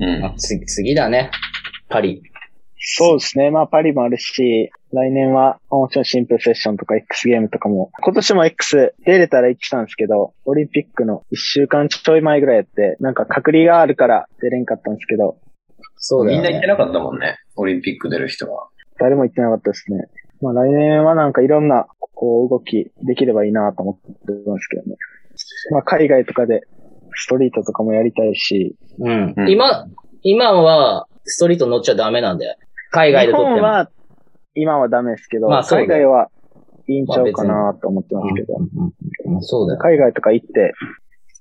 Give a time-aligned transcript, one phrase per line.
[0.00, 0.24] うん。
[0.24, 1.30] あ次、次だね。
[1.88, 2.22] パリ。
[2.78, 3.50] そうですね。
[3.50, 15.38] まあ、パリもあるし、来年は、もちろんシンプルセッションとか X ゲームとかも、今年も X 出れたら行ってたんですけど、オリンピックの1週間ちょい前ぐらいやって、なんか隔離があるから出れんかったんですけど、
[15.96, 16.34] そうね。
[16.34, 17.38] みんな行ってなかったもんね。
[17.56, 18.68] オリンピック出る人は。
[18.98, 20.06] 誰も行ってなかったですね。
[20.40, 24.96] まあ来年はなんかいろんな、こう動きできればいいなと思ってますけどね。
[25.70, 26.62] まあ海外とかで
[27.14, 29.34] ストリートとかもやりたいし、うん。
[29.36, 29.86] うん今、
[30.22, 32.56] 今は、ストリート乗っちゃダメなんだよ。
[32.90, 33.56] 海外で日撮っても。
[33.56, 33.90] 本は
[34.60, 36.28] 今はダメですけど、まあ海外は
[36.88, 39.80] いいんちゃうかなと思ってますけど、うんうんうんそうだよ。
[39.80, 40.72] 海外とか行って、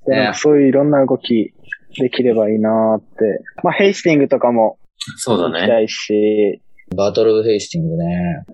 [0.06, 1.54] でねなんかそういういろんな動き
[2.00, 3.42] できればいいなって。
[3.64, 4.78] まあヘイスティングとかも
[5.16, 5.62] そうだね。
[5.62, 6.62] 行きたいし、
[6.96, 8.46] バトルオブヘイスティングね。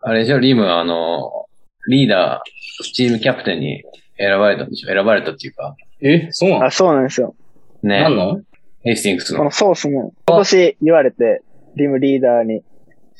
[0.00, 1.46] あれじゃリムはあの、
[1.88, 3.84] リーダー、チームキャプテンに
[4.18, 4.88] 選ばれたんでしょ？
[4.88, 5.76] 選ばれたっていうか。
[6.02, 6.28] え？
[6.32, 6.64] そうなの？
[6.66, 7.36] あ、そうなんですよ。
[7.82, 8.02] ね。
[8.02, 8.40] なんの？
[8.82, 9.50] ヘイスティングスのこの。
[9.52, 11.42] ソースも今年言われて、
[11.76, 12.62] リムリーダーに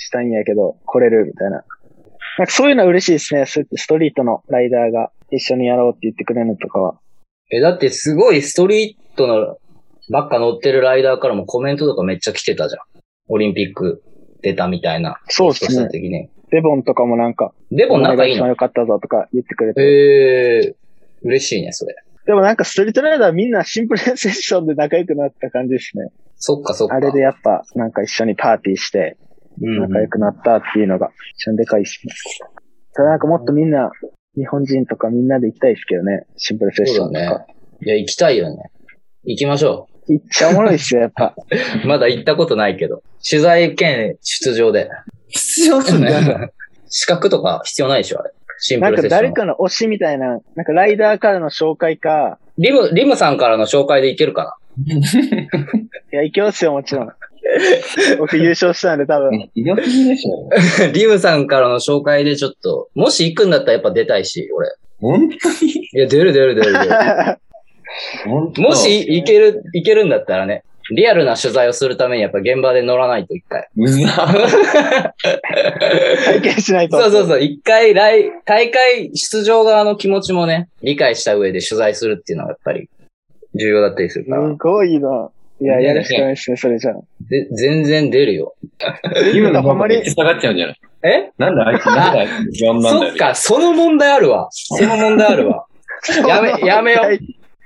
[0.07, 1.65] したいんやけど、来れるみたいな。
[2.39, 3.47] なんかそういうのは嬉しいですね。
[3.47, 6.99] ストリートのライダーが一緒にやろうって言ってくれるのとかは。
[7.51, 9.59] え、だってすごいストリートの
[10.11, 12.83] ばっか乗ってるライダーからもコメントとかめっちゃ来てたじゃん。
[13.29, 14.03] オリンピック
[14.43, 15.21] 出たみたいな。
[15.29, 16.29] そうっすねポストした時に。
[16.51, 18.45] デボンとかもなんか、デボン仲いいの？
[18.45, 19.83] お前が一番良かったぞとか言ってくれて。
[19.83, 21.95] ええー、嬉しいね、それ。
[22.27, 26.09] でもなんかストリートライダーみんなシンプルセッションで仲良くなった感じですね。
[26.37, 26.97] そっかそっか。
[26.97, 29.32] あれでやっぱなんか一緒にパーティーしてうん
[29.63, 32.13] 仲良くなったっていうのが一番でかいですね。
[32.95, 33.91] ただなんかもっとみんな、
[34.37, 36.27] 日本人とかみんなで行きたいですけどね。
[36.37, 37.19] シンプルセッションとか。
[37.19, 37.55] そうだね。
[37.85, 38.71] いや、行きたいよね。
[39.25, 41.35] 行きましょ行っちゃおもろいっすよ、やっぱ。
[41.85, 41.87] う。
[41.87, 43.03] まだ行ったことないけど。
[43.29, 44.89] 取材兼出場で。
[45.29, 46.11] 必要すんだ
[46.89, 48.33] 資格とか必要ないでしょ、あれ。
[48.59, 49.23] シンプなんかルセッション。
[49.23, 57.13] 誰かの推しみたいな、なんかライダーからの紹介か、リム、リムさんからの紹介でいけるか いや、行きますよ、もちろん。
[58.19, 59.51] 僕優勝したんで多分。
[59.55, 60.49] ひどすぎでしょ。
[60.49, 64.69] な リムさんからの紹介でちょっと、もし行くんだったらやっぱ出たいし、俺。
[65.01, 65.73] 本当に？
[65.73, 66.89] いや、出る出る出る出る。
[68.57, 73.69] もし行ける、行けるんだったらね、リアルな取材をするためにやっぱ現場で乗らないと一回。
[73.77, 74.09] うざ。
[76.25, 77.01] 体験しないと。
[77.01, 82.89] そうそうそう、一回来、大会出場側の気持ちもね、理解した上で取材するっていうのがやっぱり
[83.55, 84.49] 重要だったりするから。
[84.49, 85.31] すごいな。
[85.63, 86.95] いや、やるしかないですね、それじゃあ。
[87.31, 88.55] で全然出るよ。
[89.35, 90.77] 今のほんまに下がっちゃうんじゃない？
[91.05, 91.31] え？
[91.39, 92.99] なんであいつ、なんであいつ4なんだよ。
[93.11, 94.49] そっか、その問題あるわ。
[94.51, 95.67] その問題あるわ。
[96.27, 97.03] やめ やめよ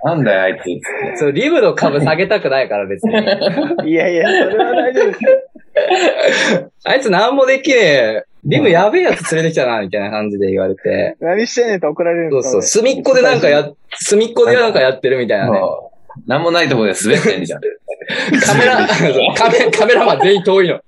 [0.04, 0.60] なんだよ、あい
[1.14, 1.18] つ。
[1.18, 3.12] そう、リブの株下げたくないから別に。
[3.90, 5.24] いやいや、それは大丈夫です
[6.54, 6.70] よ。
[6.84, 8.22] あいつなんもできねえ。
[8.44, 11.16] リブやべえやつ連れてきたな、みたいな感じで言われて。
[11.20, 15.60] 何してんねんって怒られるんそうそう、隅っこでなんかや、隅っこでなんかやってるみたいなね。
[16.26, 17.60] なんもないとこで滑ってんじゃん。
[18.44, 18.86] カメラ、
[19.36, 20.80] カメカメラマン全員遠いの。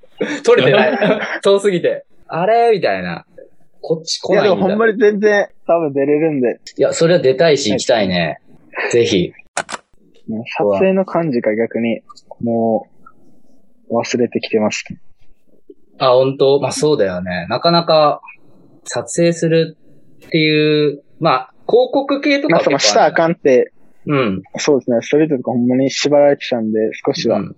[0.45, 0.99] 撮れてない。
[1.43, 2.05] 遠すぎて。
[2.27, 3.27] あれみたいな。
[3.81, 4.57] こっち来いや、ないんだ。
[4.57, 6.61] でもほんまに全然多分出れるんで。
[6.77, 8.39] いや、それは出たいし行きたいね。
[8.91, 9.33] ぜひ。
[10.29, 12.03] もう撮影の感じが逆に、
[12.43, 12.87] も
[13.91, 15.01] う、忘れてきてますね。
[15.99, 16.61] あ、本当？
[16.61, 17.47] まあそうだよね。
[17.49, 18.21] なかなか
[18.85, 19.77] 撮影する
[20.27, 23.15] っていう、まあ、広告系とかまあ、そのしたらあん。
[23.15, 23.73] かんって、
[24.09, 24.43] うん。
[24.57, 27.57] そうですね、ストリートとかほんまに縛られてたんで、少しはうん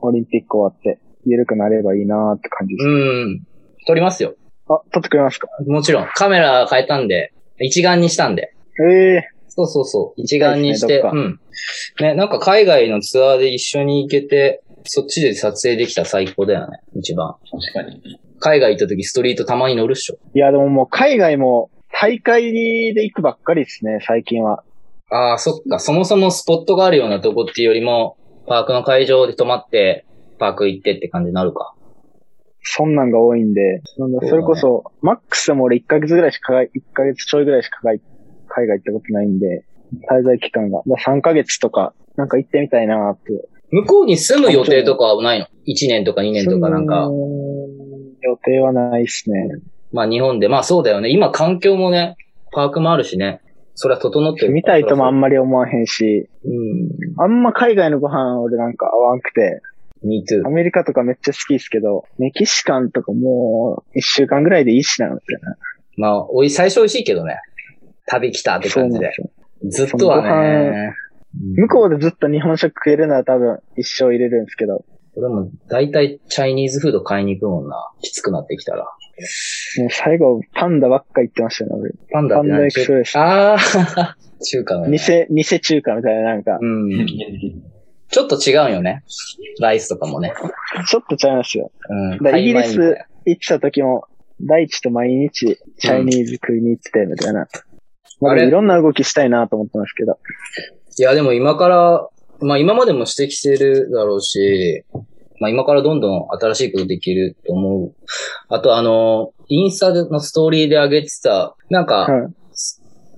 [0.00, 2.88] オリンピック終わって、緩くなればいいなーって感じです。
[2.88, 3.42] うん。
[3.86, 4.36] 撮りますよ。
[4.68, 5.48] あ、撮ってくれますか？
[5.66, 6.06] もちろん。
[6.14, 8.54] カメラ変えたんで、一眼にしたんで。
[8.80, 10.20] ええそうそうそう。
[10.20, 11.02] 一眼にして。
[11.02, 11.40] 行きたいうん。
[12.00, 16.78] ね、なんか海外のツアーで一緒に行けて、そっちで撮影できたら最高だよね。
[16.94, 17.34] 一番。
[17.50, 18.20] 確かに。
[18.38, 20.18] 海外行った時ストリートたまに乗るっしょ。
[20.32, 22.52] いや、でももう海外も大会
[22.94, 24.62] で行くばっかりですね、最近は。
[25.10, 25.78] ああ、そっか。
[25.78, 30.06] そもそもスポットがあるようなとこっていうよりも、パークの会場で泊まって、
[30.38, 31.74] パーク行ってって感じになるか。
[32.62, 38.00] そんなんが多いんで、なんだそれこそ、マックスでも俺1ヶ月ぐらいしか海、1ヶ月ちょいぐらいしか海
[38.48, 39.64] 海外行ったことないんで、
[40.10, 43.48] 滞在期間が、まあ3ヶ月とか、なんか行ってみたいなーって。
[43.70, 47.10] 向こうに住む予定とかはないの ?1 年とか2年とかなんか
[48.22, 49.48] 予定はないっすね。
[49.92, 51.10] まあ日本で、まあそうだよね。
[51.10, 52.16] 今環境もね、
[52.52, 53.40] パークもあるしね。
[53.80, 54.52] それは整ってる。
[54.52, 57.22] 見たいともあんまり思わへんし、うん。
[57.22, 59.60] あんま海外のご飯俺なんか合わんくて、
[60.02, 60.50] me too ア。
[60.50, 65.56] メリカとかめっちゃ好きですけど、メキシカンとかもう一週間ぐらいでいいしな、みたいな。
[65.96, 67.38] まあ、おい、最初美味しいけどね。
[68.06, 69.26] 旅来たって感じでそう
[69.62, 69.80] なんです。
[69.80, 69.88] よ。
[69.88, 70.94] ずっとはね。
[71.56, 74.84] 向こうでずっと日本食食えるなら多分一生入れるんですけど、
[75.14, 77.90] でも、大体チャイニーズフード買いに行くもんな。
[78.02, 78.86] きつくなってきたら。
[79.78, 81.92] もう最後パンダばっか言ってましたね、俺。
[82.12, 84.88] パンダ Panda Expressああ、 中華のね。
[84.90, 87.06] 店、店中華みたいななんか、うん。
[88.10, 89.04] ちょっと違うよね。
[89.60, 90.32] ライスとかもね。
[90.88, 91.70] ちょっとちゃいますよ。
[91.88, 92.38] うん。
[92.38, 94.04] イギリス行ってた時も、
[94.40, 97.48] 大地と毎日 Chinese 食いに行ってて、みたいな。
[98.20, 98.46] まあ、あれ？
[98.46, 100.18] いろんな動きしたいなと思ってますけど。
[100.98, 102.08] いや、でも今から、
[102.40, 104.84] まあ今までも指摘してるだろうし、
[105.40, 107.94] まあ今からどんどん新しいことできると思う。
[108.48, 112.34] あとあの、インスタのストーリーで上げてた、なんか、はい。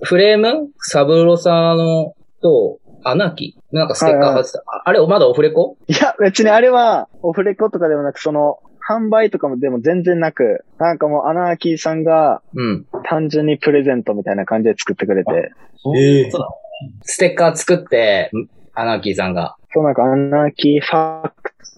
[0.03, 0.69] フレーム？
[0.79, 3.57] サブロさんのと、アナキ？
[3.71, 4.59] なんかステッカー貼ってた。
[4.65, 5.77] ああれ、まだオフレコ？
[5.87, 12.85] いや、別にあれは、オフレコとかでもなく、その、販売とかもでも全然なく、なんかもうアナーキーさんがうん。
[13.05, 15.51] 単純にプレゼントみたいな感じで作ってくれて、
[15.95, 16.47] えそうだ。
[17.03, 18.31] ステッカー作って、
[18.73, 19.55] アナキーさんが。
[19.73, 21.31] そうなんかアナーキーファ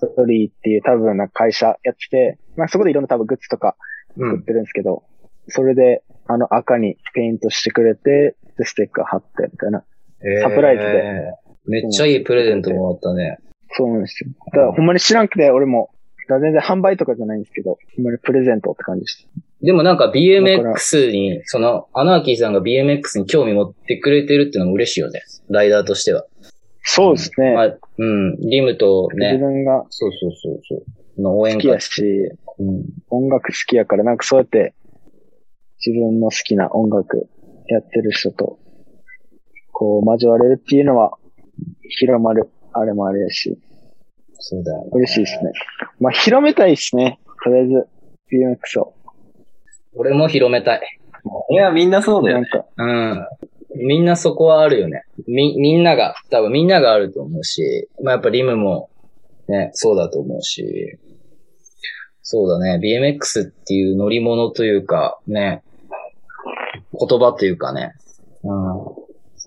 [0.07, 3.75] クトリーっていう多分な会社やってて、まあそこでいろんな多分グッズとか
[4.17, 4.29] うん。
[4.31, 5.03] 作ってるんですけど、
[5.47, 9.83] それであの赤にペイントしてくれて、で、ステッカー貼ってみたいな。
[10.41, 11.43] サプライズでえー。
[11.65, 13.39] めっちゃいいプレゼントもらったね。
[13.75, 14.29] そうなんですよ。
[14.47, 15.89] だからほんまに知らんくて、俺も、
[16.29, 19.29] 全然販売とかじゃないんですけど、ほんまにプレゼントって感じでした。
[19.61, 25.21] でもなんか BMX に、その、アナーキーさんが BMX に興味持ってくれてるってのも嬉しいよね。
[25.49, 26.25] ライダーとしては。
[26.83, 27.53] そうですね。
[27.53, 28.35] まあ、うん。
[28.41, 30.75] リムと自ね、分がそうそうそうそ
[31.17, 31.21] う。
[31.21, 31.81] の応援好きや歌。
[31.81, 32.03] し、
[32.59, 32.83] うん。
[33.09, 34.73] 音楽好きやから、なんかそうやって、
[35.85, 37.29] 自分の好きな音楽
[37.67, 38.59] やってる人と、
[39.71, 41.17] こう、交われるっていうのは、
[41.99, 43.57] 広まる、あれもあれやし、
[44.39, 44.89] そうだよね。
[44.93, 45.51] 嬉しいですね。
[45.99, 47.19] まあ、広めたいですね。
[47.43, 47.87] とりあえず、
[48.31, 48.93] BMX を。
[49.95, 50.81] 俺も広めたい。
[51.49, 52.49] いや、みんなそうだよね。
[52.51, 52.85] なんか、う
[53.42, 53.42] ん。
[53.75, 55.03] みんなそこはあるよね。
[55.27, 58.89] み、みんなが、多分みんながあると思うし、まあやっぱリムも、
[59.47, 60.97] ね、そうだと思うし、
[62.21, 65.63] そうだね、BMX っていう乗り物というか、ね、
[66.97, 67.93] 言葉というかね、
[68.43, 68.53] う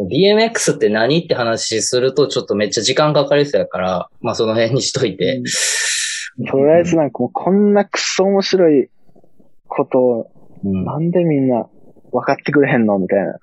[0.05, 0.09] ん。
[0.09, 5.43] BMX って何って話するとちょっとめっちゃ時間かかりそうやから、まあその辺にしといて。
[6.51, 8.91] とりあえずなんかもうこんなクソ面白い
[9.69, 10.31] ことを、
[10.65, 10.85] うん。
[10.85, 11.67] なんでみんな
[12.13, 13.39] 分かってくれへんのみたいな。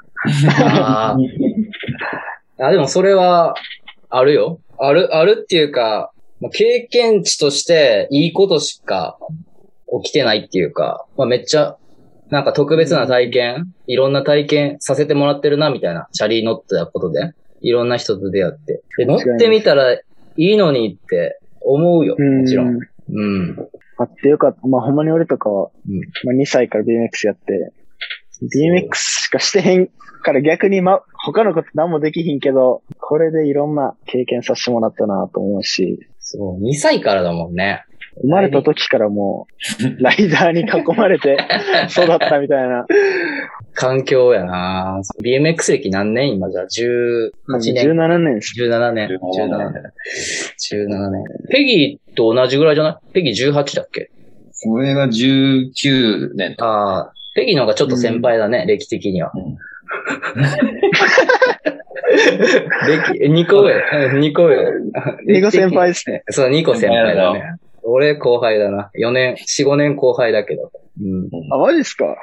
[0.59, 1.17] あ
[2.59, 3.55] あ、でもそれは、
[4.09, 4.59] あるよ。
[4.77, 9.17] ある、あるっていうか、まあ経験値としていいことしか
[10.03, 11.77] 起きてないっていうか、まあめっちゃ、
[12.29, 16.07] なんか特別な体験、いろんな体験させてもらってるな、みたいな。
[16.13, 17.33] チャリ乗ったことで。
[17.61, 18.83] いろんな人と出会って。
[18.97, 20.01] で、乗ってみたらい
[20.37, 22.15] いのにって思うよ。
[22.19, 22.77] もちろん。
[23.09, 23.57] うん。
[23.97, 24.67] あってよかった。
[24.67, 27.71] まあ、ほんまに俺とかは、うんまあ、2歳から BMX やって、
[28.43, 29.87] BMX しかしてへん
[30.21, 37.83] から逆にま、他のこと何もできひんけど、これでいろんな経験させてもらったなと思うし、そう、2歳からだもんね。
[38.21, 39.47] 生まれた時からも
[39.97, 41.35] う、 ライダーに囲まれて
[41.89, 42.85] 育ったみたいな。
[43.75, 46.33] 環境やな BMX 歴何年？
[46.33, 47.31] 今じゃあ18
[47.73, 47.85] 年。
[47.87, 48.53] 17年です。
[48.61, 49.07] 17年。
[49.09, 49.17] 17
[49.47, 49.83] 17年。
[50.85, 51.23] 17年。
[51.51, 53.13] ペギーと同じぐらいじゃない？
[53.13, 54.11] ペギー18だっけ？
[54.69, 56.65] 俺が19年と。
[56.65, 59.31] ああ、ペギーの方がちょっと先輩だね、歴的には。
[59.35, 59.57] うん
[62.87, 63.73] 歴、2個上。
[63.73, 64.57] うん2個上。
[65.27, 66.23] 2個先輩ですね。
[66.29, 67.41] そう、2個先輩だね。
[67.83, 68.91] 俺後輩だな。
[68.99, 70.71] 4年、4、5年後輩だけど。
[71.01, 71.29] うん。
[71.51, 72.15] あ、マジですか？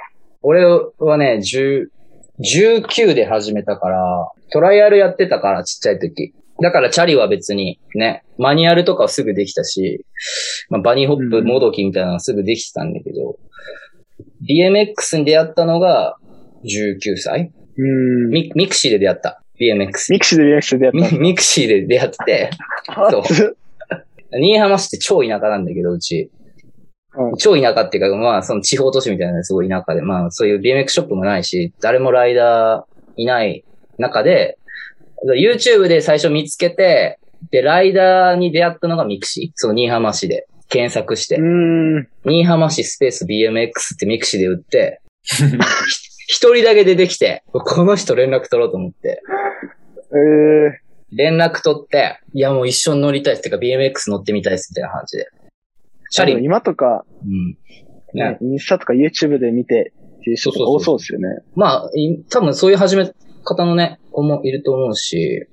[0.43, 1.87] 俺はね、10、
[2.43, 6.33] 19で始めたから、トライアルやってたから、ちっちゃい時。
[6.63, 10.05] だからチャリは別にね、マニュアルとかはすぐできたし、
[10.69, 13.37] まあ、バニーホップ、うんモドキみたいなのはすぐできてたんだけど、
[14.49, 16.17] BMX に出会ったのが
[16.65, 18.31] 19歳うーん。
[18.31, 19.43] ミ、ミクシーで出会った。
[19.61, 22.51] BMX ミクシーででやったミ、ミクシーで出会ってて、
[23.11, 23.57] そう初
[24.33, 26.31] 新居浜市って超田舎なんだけど、うち。
[26.33, 33.65] うん超田舎っていうか、まあ、その地方都市みたいなすごい田舎で、まあ、そういう BMX ショップもないし、誰もライダーいない
[33.99, 34.59] 中で、
[35.37, 37.19] YouTube で最初見つけて、
[37.51, 39.53] で、ライダーに出会ったのがミクシー。
[39.57, 42.09] その新居浜市で検索してうー、ん。
[42.25, 45.03] 新居浜市スペース BMX ってミクシーで打って、
[46.27, 49.21] 一人だけ出てきて、この人連絡取ろうと思って、
[50.13, 53.43] えー、連絡取って、いやもう一緒に乗りたいです。
[53.43, 54.71] てか BMX 乗ってみたいです。
[54.71, 55.27] みたいな感じで。
[56.11, 57.59] チャリ、今とか、うん。
[58.15, 61.43] ね、インスタとか YouTube で見てっていう人多そうですよね。
[61.55, 63.13] まあ、い多分そういう始め
[63.45, 65.47] 方のね、子もいると思うし、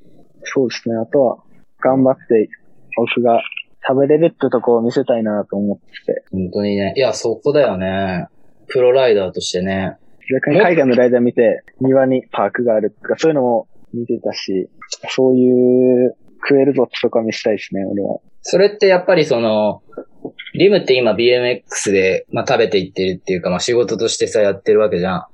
[0.44, 0.96] そうですね。
[0.96, 1.38] あとは、
[1.80, 2.50] 頑張って、
[2.96, 3.42] 僕が
[3.88, 6.24] 食べれるってとこを見せたいなと思ってて。
[6.32, 6.94] 本当にね。
[6.96, 8.28] いや、そこだよね。
[8.68, 9.98] プロライダーとしてね。
[10.30, 14.70] 逆に海外のライダー見て、庭にパークがあるとか、そういうのも見てたし、
[15.10, 16.16] そういう
[16.48, 18.20] 食えるぞとか見したいですね、俺は。
[18.42, 19.82] それってやっぱりその、
[20.54, 25.26] リムって今 BMX で、まあ、食べていってるっていうか、まあ、仕事としてさ、やってるわけじゃん。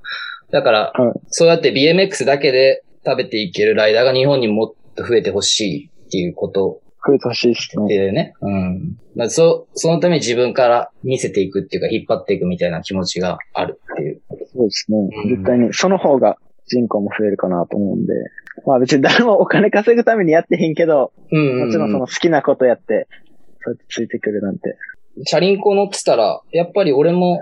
[0.52, 7.88] だから、はいそうやって BMX だけで食べていけるライダーが日本にもっと増えてほしいっていうこと食えてほしいですね。
[7.88, 8.34] でね。
[8.42, 8.98] うん。
[9.16, 14.22] まあ、そ、そのために自分から見せていくっていうか、引っ張っていくみたいな気持ちがあるっていう。
[14.54, 14.98] そうですね。
[14.98, 18.14] うん絶対に、その方が人口も増えるかなと思うんで。
[18.66, 23.08] まあ別に誰もお金稼ぐためにやってへんけど、うんうんうんもちろんその好きなことやって、
[23.64, 24.78] そうやってついてくるなんて。
[25.26, 27.40] チャリンコ乗ってたら、やっぱり俺も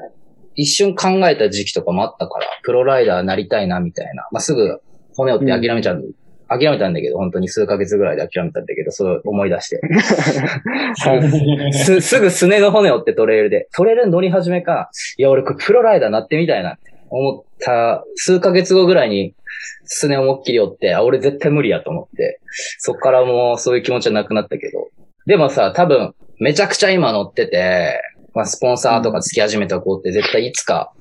[0.55, 4.27] 一瞬考えた時期とかもあったから、プロライダーなりたいなみたいな。
[4.31, 4.81] まあ、すぐ
[5.15, 6.13] 骨折って諦めちゃう、
[6.51, 9.79] 諦めたんだけど、本当に数ヶ月ぐらいで諦めたんだけど、そう思い出して。
[11.72, 13.70] す、すぐすねの骨折ってトレイルで。
[13.74, 14.89] トレイル乗り始めか。
[15.17, 19.34] いや、俺これプロライダーなってみたいなって思った、数ヶ月後ぐらいに、
[19.86, 22.41] すね思いっきり折って、あ、俺絶対無理やと思って。
[22.79, 24.89] そっからもうそういう気持ちはなくなったけど。
[25.25, 28.01] でもさ、多分、めちゃくちゃ今乗ってて、
[28.34, 30.91] まあ、スポンサーとかつき始めた子って絶対いつか、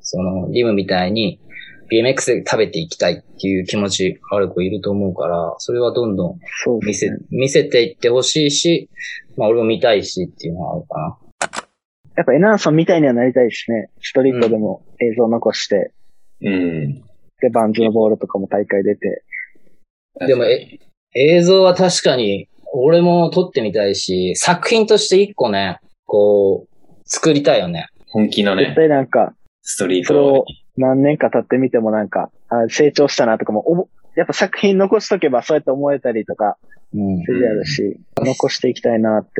[0.00, 1.40] その、リムみたいに
[1.92, 6.38] BMX で食べていきたいっていう気持ちある子いると思うから、それはどんどん
[6.84, 8.88] 見せね。、見せていってほしいし、
[9.36, 11.18] まあ俺も見たいしっていうのはあるかな。
[12.16, 13.90] やっぱエナーソンみたいにはなりたいですね。
[14.00, 15.92] ストリートでも映像残して、
[16.42, 16.94] うん。
[17.40, 19.24] で、バンズのボールとかも大会出て。
[20.26, 20.78] でも、え、
[21.14, 27.88] 映像は確かに、俺も撮ってみたいし、作品として一個ね、こう、作りたいよね。
[28.08, 30.44] 本気の絶ね、対なんか、ストリーそれをト。
[30.76, 36.56] 何年か経ってみてもなんか、あ成長したなとかも、おぼやっぱ作品残しとけばそうやって思えたりとか、
[36.94, 37.22] うん。
[37.22, 39.30] するやるし、残していきたいなって。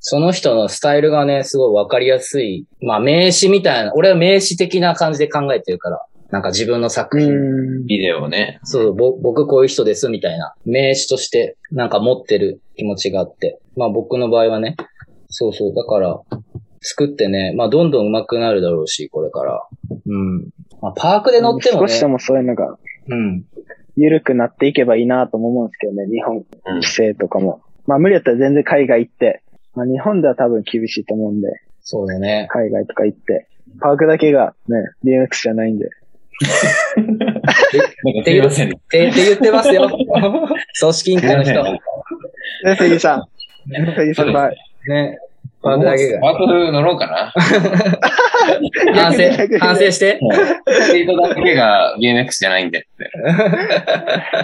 [0.00, 2.66] その人のスタイルがね、すごいわかりやすい。
[2.82, 7.32] まあ名詞みたいな、俺は名詞的な感じで考えてるから、なんか自分の作品。
[7.32, 7.86] ん。
[7.86, 8.60] ビデオね。
[8.64, 13.60] そう、ぼ僕こういう人ですみたいな名詞としてなんか持ってる気持ちがあって。
[13.76, 14.76] まあ僕の場合はね、
[15.30, 16.20] そうそう、だから
[16.80, 19.66] 作ってね、まあどんどん上手くなるだろうし、これから。
[19.90, 20.50] うん。
[20.80, 21.88] まあパークで乗ってもね。
[21.88, 23.44] 少しでもそういうのがうん。
[23.96, 26.44] 緩くなっていけばいいなとも思うんですけどね、日本うん
[26.76, 26.86] 規。
[26.86, 27.62] 制とかも。
[27.86, 29.42] まあ無理やったら全然海外行って、
[29.74, 31.48] まあ日本では多分厳しいと思うんで、
[31.80, 32.48] そうだね。
[32.50, 33.48] 海外とか行って、
[33.80, 35.88] パークだけがね、BMX じゃないんで。
[36.96, 37.52] なんか
[38.24, 38.68] すいません。
[38.68, 39.88] って、って言ってますよ。
[39.88, 41.52] 組織委員会の人。
[42.64, 43.24] ね、セギさん。
[43.96, 44.56] セギ先輩。
[44.88, 45.18] ね。
[45.68, 46.20] パークだけが。
[46.20, 47.32] ワーク乗ろうかな。
[48.94, 49.22] 反省
[49.58, 50.18] 反省して。
[50.66, 53.10] ストリートだけが BMX じゃないんでって。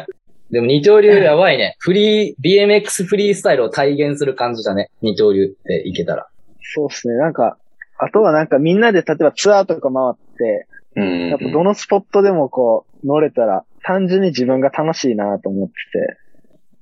[0.50, 1.76] でも二刀流やばいね。
[1.78, 4.90] フリー、BMX フリースタイルを体現する感じだね。
[5.02, 6.28] 二刀流っていけたら。
[6.62, 7.14] そうですね。
[7.16, 7.56] なんか、
[7.98, 10.66] あとはなんかみんなで例えばツアーとか回って、
[10.96, 11.28] うん。
[11.30, 15.74] やっぱどのスポットでもこう乗れたら単純に自分が楽しいなと思って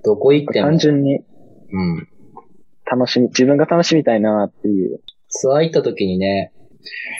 [0.04, 0.68] どこ行ってて、も。
[0.68, 1.20] 単純に
[1.72, 2.08] うん。
[2.90, 5.00] 楽しみ、自分が楽しみたいなっていう。
[5.28, 6.52] ツアー行った時にね、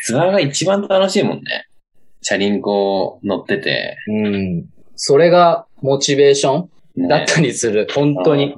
[0.04, 1.66] ツアーが一番楽しいもんね。
[2.21, 3.97] チャリンコ乗ってて。
[4.09, 4.66] うん。
[4.97, 6.66] それがモチベーショ
[6.97, 7.88] ンねだったりする。
[7.95, 8.57] 本当に。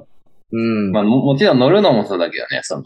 [0.51, 0.91] うん。
[0.91, 2.83] まあも、もちろん乗るのもそうだけどね、その、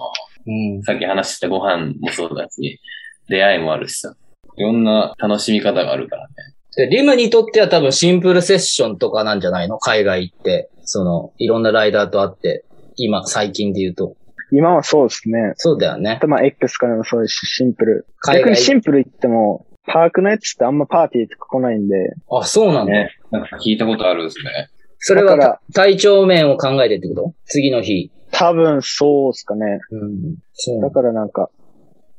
[0.47, 0.83] うん。
[0.83, 2.79] さっき話したご飯もそうだし、
[3.27, 4.15] 出会いもあるしさ。
[4.57, 6.33] いろんな楽しみ方があるからね。
[6.75, 9.79] で、リムにとっては多分シンプルセッションとかなんじゃないの？
[9.79, 12.63] 海外行って、その、いろんなライダーと会って、
[13.03, 14.15] 今、最近で言うと。
[14.51, 15.53] 今はそうですね。
[15.55, 16.19] そうだよねあ。
[16.19, 18.07] とまあ X からもそうですし、シンプル。
[18.27, 21.95] 逆にシンプル行っても、パークのやつってあんまパーティーとか来ないんで、
[22.31, 22.91] あ、そうなんだ。
[22.91, 23.15] ね。
[23.31, 24.69] なんか聞いたことあるんですね。
[24.99, 27.33] それはだから体調面を考えてってこと？
[27.45, 28.11] 次の日。
[28.31, 29.79] 多分そうっすかね。
[29.91, 30.35] うん。
[30.53, 31.49] そうだからなんか、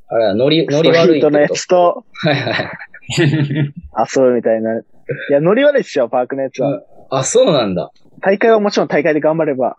[0.08, 1.60] あれはノリ、ノリストリートのや悪いってこと？
[1.60, 2.70] つとはいはい。
[3.18, 4.78] 遊ぶみたいな。
[4.78, 4.82] い
[5.30, 6.82] や、ノリ悪いっすよ、パークのやつは。
[7.10, 7.90] あ、そうなんだ。
[8.22, 9.76] 大会はもちろん大会で頑張れば、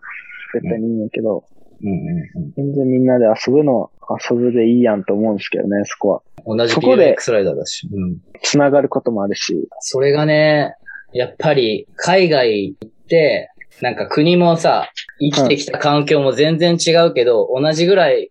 [0.52, 1.44] 絶対にいいんやけど、
[1.82, 3.90] うんうん全然みんなで遊ぶのは
[4.30, 6.22] 遊ぶでいいやんと思うんですけどね、そこは。
[6.46, 6.56] うん。
[6.58, 7.88] 同じそこで BMX ライダーだし。
[7.92, 8.18] うん。
[8.42, 10.76] つながることもあるし、それがね、
[11.12, 18.30] やっぱり海外行って、なんか国もさ、生きてきた環境も全然違うけど、同じぐらい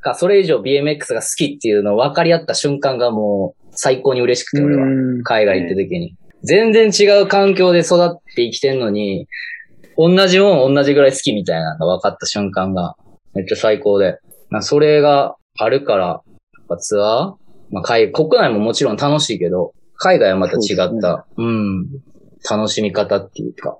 [0.00, 4.84] か、それ以上 BMX が好きっていうのを分かり合った瞬間がもう最高に嬉しくて、俺は。
[4.84, 6.16] うん海外行った時に。
[6.42, 9.26] 全然違う環境で育って生きてんのに、
[9.96, 12.96] 同じもん同じぐらい好きみたいなのが分かった瞬間が
[13.34, 14.18] めっちゃ最高で。
[14.50, 16.22] まあそれがあるから、やっ
[16.68, 17.34] ぱツアー？
[17.70, 21.86] まあ海、国内ももちろん楽しいけど、海外はまた違った、うん、
[22.48, 23.78] 楽しみ方っていうか、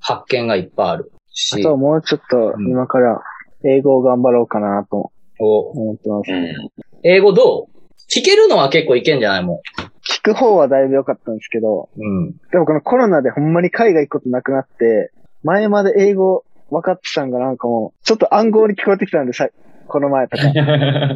[0.00, 3.20] 発見がいっぱいあるあしと、はもうちょっとうん今から
[3.64, 6.32] 英語を頑張ろうかなとお思ってます。
[6.32, 6.70] うん。
[7.04, 7.66] 英語どう？
[8.10, 9.60] 聞けるのは結構いけんじゃないも
[10.08, 12.32] 聞聞く方はだいぶ良かったんですけど、うん。
[12.50, 19.48] でもこのコロナでほんまに海外行くことなくなって、前まで英語分かってたんがなんかもう、ちょっと暗号に聞こえてきたんでさ、
[19.88, 20.44] この前とか。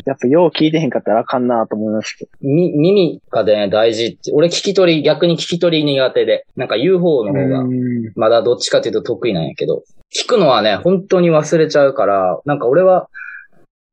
[0.07, 2.27] やっぱよう聞いてへんかったらあかんなと思いました。
[2.41, 4.33] み、耳がね、大事って。
[4.33, 6.47] 俺聞き取り、逆に聞き取り苦手で。
[6.57, 9.83] なんか言う方の方がう、んまだどっちかというと得意なんやけど。
[10.15, 13.09] 聞くのはね、本当に忘れちゃうから、なんか俺は、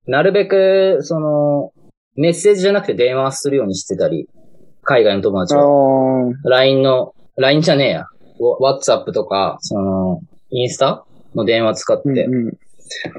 [0.08, 1.72] なるべく、その、
[2.16, 4.28] メッセージじゃなくて電話するようにしてたり、
[4.84, 6.32] 海外の友達あは。
[6.32, 8.06] ー LINE の、LINE じゃねえや。
[8.40, 11.06] わ WhatsApp とか、その、インスタ
[11.36, 12.28] の電話使って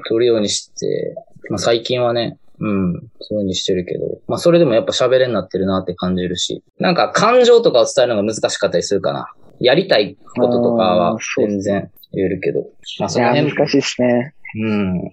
[0.07, 1.15] 取るようにして、
[1.49, 9.33] まあ最近はね、うん、そういう風にしてるけど、まあそれでもやっぱ喋れになってるなって感じるし、なんか感情とかを伝えるのが難しかったりするかな。
[9.59, 12.65] やりたいこととかは全然言えるけど、
[12.99, 14.33] まあその辺難しいですね。
[14.55, 15.01] うん。
[15.01, 15.11] で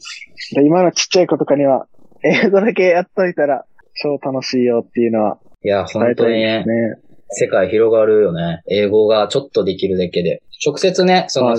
[0.64, 1.86] 今のちっちゃい子とかには、
[2.22, 3.64] 英語だけやっといたら、
[4.02, 6.64] 超楽しいよっていうのはいや、本当にね。
[7.30, 8.62] 世界広がるよね。
[8.70, 10.42] 英語がちょっとできるだけで。
[10.64, 11.56] 直接ね、その、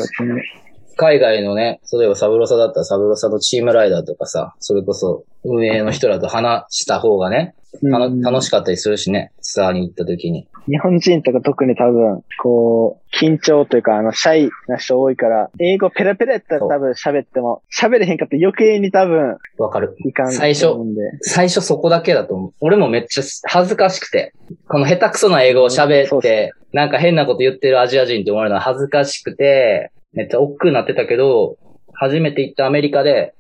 [0.99, 10.47] 海外のね、例えばサブロサだったらサブロサのチームライダーとかさ、それこそ運営の人らと話した方がね、うん楽しかったりするしね、ツアーに行った時に。
[10.67, 19.95] 日本人とか特に多分、こう、緊張というか、あの、シャイな人多いから、英語ペラペラやったら多分喋っても、喋れへんかったら余計に多分、わかる。
[19.99, 20.73] いかん最初。
[21.21, 22.53] 最初そこだけだと思う。
[22.59, 24.33] 俺もめっちゃ恥ずかしくて、
[24.67, 31.57] この下手くそな英語を喋って、なんか変なこと言ってるアジア人って思われるのは恥ずかしくて、めっちゃ億劫になってたけど、
[31.93, 33.33] 初めて行ったアメリカで、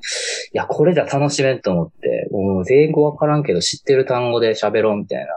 [0.53, 5.27] いや、これじゃ楽しめんと思って、もう英語わからんけど知ってる単語で喋ろうみたいな。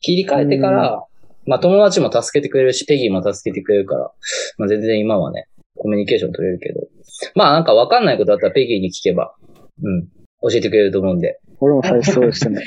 [0.00, 1.04] 切り替えてから、
[1.46, 4.10] まあ友達も助けてくれるし、ペギーも助けてくれるから、
[4.58, 6.80] まあ全然今はね、コミュニケーション取れるけど。
[7.34, 9.34] まあなんかわかんないことあったらペギーに聞けば、
[9.82, 10.06] うん、
[10.50, 11.40] 教えてくれると思うんで。
[11.60, 12.62] 俺も最初そうでしたね。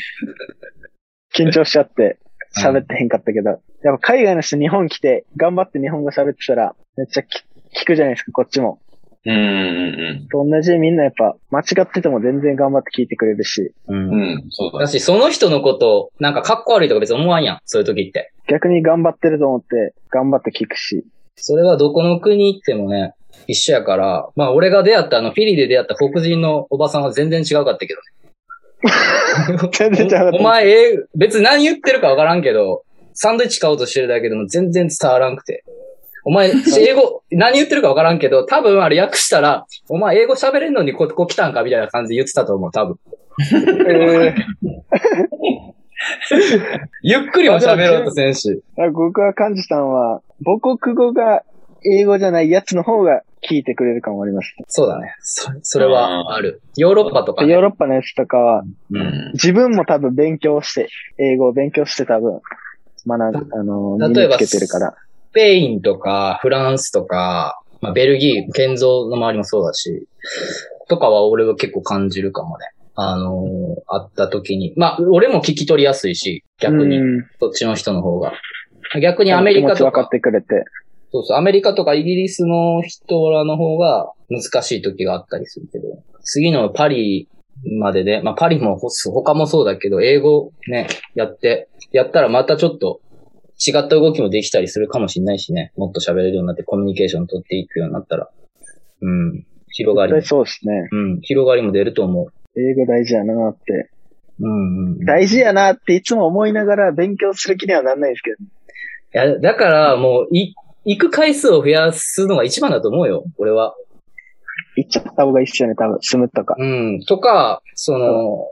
[1.37, 2.17] 緊張しちゃって、
[2.59, 7.43] 喋ってへんかったけど、やっぱ海外の人日本来て、頑張って日本語喋ってたら、めっちゃき
[7.75, 8.79] 聞くじゃないですか、こっちも。
[9.25, 14.13] うんうんと同じでみんなやっぱ、間違ってても全然頑張って聞いてくれるし、うんうん。
[14.13, 14.87] うん、そうだだ。
[14.87, 17.59] し、その人のこと、なんかかっこ悪いとか別に思わんやん。
[17.65, 18.33] そういう時って。
[18.49, 21.05] 逆に頑張ってると思って、頑張って聞くし。
[21.35, 23.13] それはどこの国行ってもね、
[23.47, 29.69] 一緒やから、まあ俺が出会ったあのフィリで出会った黒人のおばさんは全然違うかったけどね。
[29.71, 35.63] 全然違うかったおお前、えー別に何言ってるかわからんけど、サンドイッチ買おうとしてるだけでも全然伝わらんくて。
[36.25, 42.97] お前、 英語、何言ってるかわからんけど、多分あれ訳したら、お前英語喋れんのにここ来たんかみたいな感じで言ってたと思う、多分。
[43.89, 44.35] え
[47.01, 48.61] ゆっくりも喋ろうとせんし。
[48.77, 51.43] ー僕が感じたのは、母国語が
[51.85, 54.55] 英語じゃないやつの方が聞いてくれる感もあります。
[54.67, 55.15] そうだね。
[55.19, 56.61] そそれはある。
[56.77, 57.51] ヨーロッパとか、ね。
[57.51, 59.31] ヨーロッパのやつとかは、うん。
[59.33, 62.41] 自分も多分勉強して、英語を勉強して多分、
[63.05, 64.95] 学ん、あの、身例えばにつけてるから。
[65.33, 70.07] スペインとか、フランスとか、まあ、ベルギー、建造の周りもそうだし、
[70.87, 72.67] とかは俺は結構感じるかもね。
[72.95, 74.75] あのー会った時に。
[74.77, 78.33] まあ、俺も聞き取りやすいし、逆に、うんそっちの人の方が。
[79.01, 80.65] 逆にアメリカとか分かっ、てくれて。
[81.11, 87.27] そうそう、アメリカとかイギリスの人らの方が難しい時があったりするけど、次のパリ
[87.79, 93.01] までで、まあパリもほ他もそうだけど、英語ね、やって、やったらまたちょっと
[93.59, 98.29] 違った動きもできたりするかもしれないしね、もっと喋れるようになってコミュニケーション取っていくようになったら、
[99.01, 100.87] うん、広がりそうですね。
[100.91, 102.27] うん、広がりも出ると思う。
[102.59, 103.89] 英語大事やなって。
[104.39, 105.01] うん、うん。
[105.01, 108.37] い大事やなっていつも思いながら勉強する気にはなんないですけど。
[109.13, 113.75] や、だからもう、い、行く回数を増やすのが一番だと思うよ、俺は。
[114.75, 115.97] 行っちゃった方がいいっすよね、多分。
[116.01, 116.55] 住むとか。
[116.57, 116.99] うん。
[117.07, 118.51] とか、その、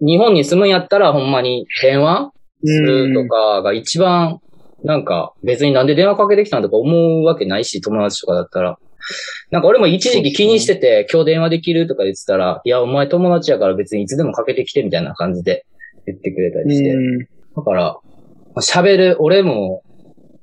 [0.00, 2.32] 日本に住むんやったらほんまに電話
[2.64, 4.40] するとかが一番、
[4.82, 8.78] なんか別になんで電話かけてきたんとか思うわけないし、友達とかだったら。
[9.50, 15.66] なんか俺も一時期気にしてて、今日電話できるとか言ってたら、いや、お前友達やから別にいつでもかけてきてみたいな感じで
[16.06, 16.90] 言ってくれたりして。
[16.90, 17.18] うん。
[17.18, 17.26] だ
[17.64, 18.00] から、ま
[18.56, 19.82] あ喋る、俺も、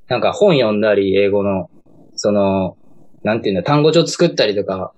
[0.09, 1.69] なんか本読んだり、英語の、
[2.15, 2.77] その、
[3.23, 4.93] なんていうんだ、単語帳作ったりとか、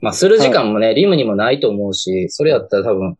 [0.00, 3.16] まあ、する時間もね、リムにもないと思うし、それやったら多分、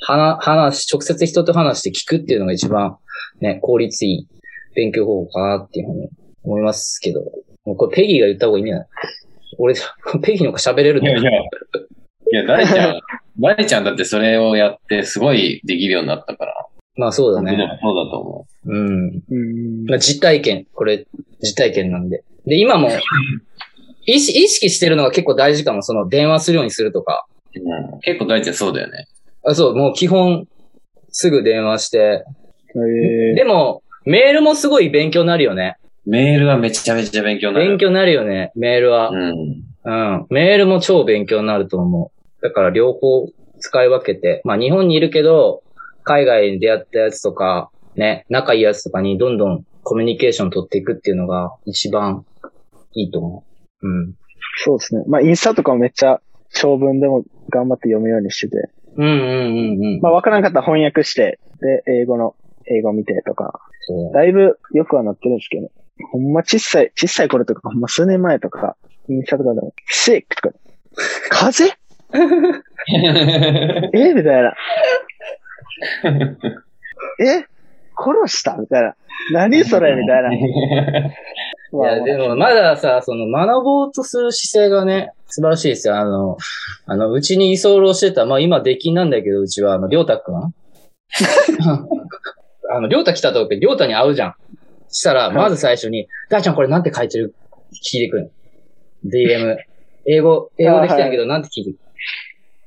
[0.00, 2.96] 話、話、直接人と話して聞くっていうのが一番、
[3.40, 4.28] ね、効率いい
[4.74, 6.08] 勉強方法かなっていうふうに
[6.42, 7.20] 思いますけど、
[7.64, 8.88] もうこれペギーが言った方がいいんじゃない
[9.58, 9.74] 俺、
[10.22, 11.34] ペギーの方が喋れるいやいや、い
[12.32, 13.00] や、大ちゃん、
[13.38, 16.66] 大ちゃんだってそれをやってすごいできるようになったから。
[16.96, 17.56] まあそうだね。
[17.82, 19.22] そうだと思うん。
[19.28, 19.84] うん。
[19.86, 21.06] まあ、実体験、これ、
[21.42, 22.22] 実体験なんで。
[22.46, 22.88] で、今も、
[24.06, 27.26] 意識意識してるのが結構大事かも、その電話するようにするとか。
[27.54, 27.58] う。
[27.58, 29.06] うん、結構大ちゃんそうだよね。
[29.46, 30.46] あそう、もう基本、
[31.10, 32.24] すぐ電話して。
[32.76, 35.76] えーでも、メールもすごい勉強になるよね。
[36.06, 37.68] メールはめちゃめちゃ勉強になる。
[37.68, 39.10] 勉強になるよね、メールは。
[39.10, 39.64] うん。
[39.84, 40.26] うん。
[40.30, 42.42] メールも超勉強になると思う。
[42.42, 43.26] だから両方
[43.60, 45.62] 使い分けて、まあ日本にいるけど、
[46.02, 52.26] 海外に出会ったやつとか、ね、仲いいやつとかにどんどんコミュニケーション取っていくっていうのが一番
[52.94, 53.44] いいと思
[53.82, 53.88] う。
[53.88, 54.14] うん。
[54.64, 55.04] そうですね。
[55.08, 56.20] まあ、インスタとかもめっちゃ
[56.52, 58.68] 長文でも頑張って読むようにしてて。
[58.96, 60.00] うんうんうんうん。
[60.00, 62.34] まあ、わからなかったら翻訳して、で、英語の、
[62.66, 63.60] 英語見てとか。
[64.14, 65.68] だいぶよくはなってるんですけど、
[66.10, 68.76] ほんま小さい、小さい頃とか、ほんま数年前とか、
[69.08, 70.54] インスタとかでも、シックとか、
[71.28, 71.64] 風？
[71.64, 71.78] 邪
[73.92, 74.14] え？
[74.14, 74.54] みたいな。
[77.20, 77.44] え？
[77.96, 78.94] 殺したみたいな。
[79.32, 80.32] 何それみたいな。
[80.36, 85.96] いや、でもまださ、その学ぼうとする姿勢がね、素晴らしいですよ。
[85.96, 86.36] あの、
[86.86, 90.36] あの、うちに居候してた、まあ今出禁なんだけど、うちは、あの、りょうたくん
[92.70, 94.34] あの、りょうた来た時、りょうたに会うじゃん。
[94.88, 97.34] したら、まず最初に、大ちゃんこれなんて書いてる？
[97.72, 98.30] 聞いてくる。
[99.04, 99.56] DM。
[100.06, 101.78] 英語、英語できたんやけど、なんて聞いてくる？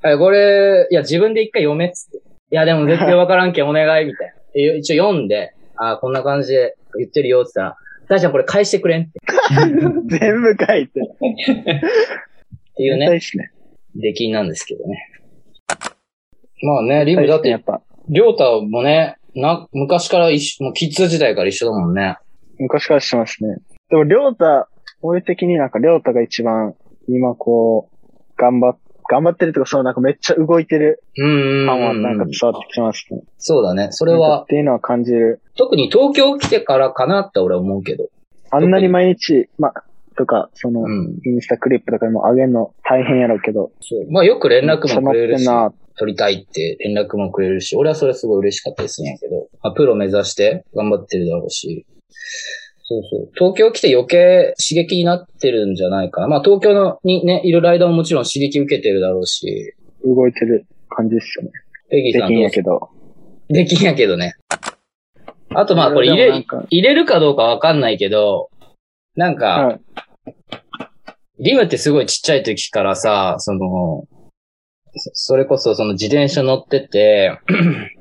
[0.10, 2.18] はい、これ、いや、自分で一回読めっつって。
[2.18, 4.34] いや、でも絶対わからんけんお願い、みたいな。
[4.58, 7.78] で一応読んで、あこんな感じで言ってるよって言ったら、
[8.10, 9.20] 大ちゃんこれ返してくれんって
[10.20, 11.02] 全部書いて。
[11.02, 13.20] っていうね。
[13.96, 15.10] 出禁なんですけどね。
[16.62, 22.18] まあね、リムだって、やっぱ、りょうたもね、な、昔から一緒、もうキッズ時代から一緒だもんね。
[22.58, 23.58] 昔からしてますね。
[23.90, 24.70] でも、りょうた、
[25.02, 26.76] 俺的になんかりょうたが一番、
[27.08, 28.78] 今こう、頑張っ、
[29.10, 33.22] 頑張ってるとか、そうなんかめっちゃ動いてるうんうん感はうんなんか伝わってきますね。
[33.38, 33.88] そうだね。
[33.92, 35.42] それはっ、ていうのは感じる。
[35.58, 38.10] 特に東京来てからかなって俺は思うけど。
[38.52, 39.74] あんなに毎日、ま、
[40.18, 41.20] とか、その、うん。
[41.26, 43.72] インスタクリップとかでも上げるの大変やろうけど。
[43.82, 44.12] そう。
[44.12, 45.46] まあよく連絡もくれるし
[45.98, 51.86] 撮りたいって連絡もくれるし、俺はそれすごい嬉しかったりするんやけど、まあ、プロ目指して頑張ってるだろうし、
[52.90, 53.30] そうそう。
[53.34, 56.28] 東京来て余計刺激になってるんじゃないかな。
[56.28, 61.52] まあ東京のにね、いるライダーももちろん刺激受けてるだろうし、動いてる感じですよね。
[61.90, 62.90] ペギーさんできんやどけど。
[63.50, 64.36] うできんやけどね。
[65.54, 68.50] あとまあこれ入れ入れるかどうかわかんないけど、
[69.16, 69.82] なんか、はい。
[71.40, 74.06] リムってすごいちっちゃい時からさ、その、
[74.96, 77.38] そそれこそその自転車乗ってて、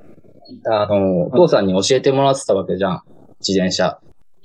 [0.70, 3.02] あの、お父さんに教えてもらってたわけじゃん。
[3.40, 3.98] 自転車。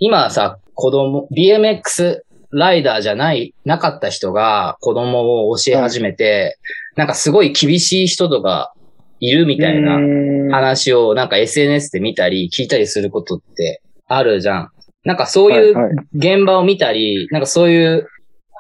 [0.04, 6.58] 今さ、子供、BMX ライダーじゃない、なかった人が子供を教え始めて、
[6.96, 8.74] なんかすごい厳しい人とか
[9.20, 14.70] いるみたいなな話をなんか SNS で見たり聞いたりすることってあるじゃん。
[15.06, 15.76] なんかそういう
[16.16, 18.08] 現場を見たり、なんかそういう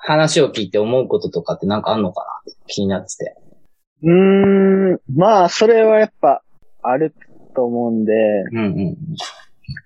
[0.03, 3.35] 話を聞いて思うこととかってなんかあんのかなって気になってて。
[4.03, 6.43] うーん、まあ、それはやっぱ、
[6.83, 7.15] ある
[7.55, 8.13] と思うんで、
[8.51, 8.59] うんう
[8.91, 8.97] ん。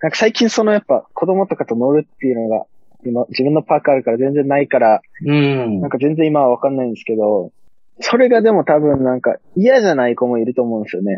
[0.02, 2.65] なんか最近そのやっぱ子供とかと乗るっていうのが、
[3.06, 5.89] 今自分のパークあるから全然ないから、うんなん。
[5.89, 7.52] か全然今はわかんないんですけど、
[8.00, 11.17] それがでも多分なんか嫌じゃない子もいると思うんですよね。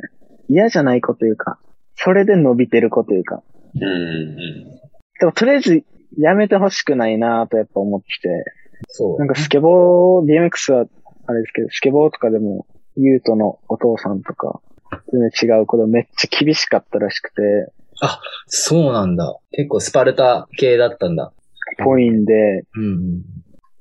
[0.50, 1.60] 嫌じゃない子というか、
[1.96, 3.42] それで伸びてる子というか。
[3.76, 4.36] うんうん。
[5.20, 5.84] でもとりあえず
[6.18, 8.30] やめてほしくないなとやっぱ思ってて、
[8.90, 9.20] そう。
[9.20, 10.86] なんかスケボー、BMX は
[11.26, 14.62] あれですけど、スケボーとかでも、ユートのお父さんとか、
[15.12, 17.42] 全然違う子でめっちゃ厳しかったらしくて、
[18.48, 19.38] そうなんだ。
[19.52, 21.34] 結構スパルタ系だったんだ。
[21.84, 22.34] ぽいんで、
[22.76, 23.22] うんうん。